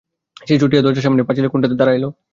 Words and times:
সে 0.47 0.53
ছুটিয়া 0.61 0.83
দরজার 0.83 1.05
সামনে 1.05 1.27
পাচিলের 1.27 1.51
কোণটাতে 1.51 1.75
দাঁড়াইল। 1.77 2.05